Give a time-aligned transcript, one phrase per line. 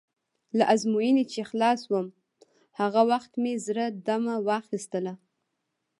[0.57, 2.07] له ازموینې چې خلاص شوم،
[2.79, 5.13] هغه وخت مې زړه دمه واخیستله.